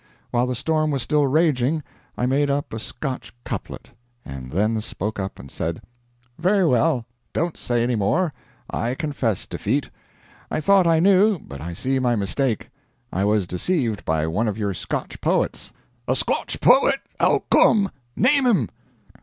[0.31, 1.83] While the storm was still raging,
[2.17, 3.91] I made up a Scotch couplet,
[4.25, 5.79] and then spoke up and said:
[6.39, 8.33] "Very well, don't say any more.
[8.67, 9.91] I confess defeat.
[10.49, 12.71] I thought I knew, but I see my mistake.
[13.13, 15.71] I was deceived by one of your Scotch poets."
[16.07, 16.99] "A Scotch poet!
[17.19, 17.91] O come!
[18.15, 18.69] Name him."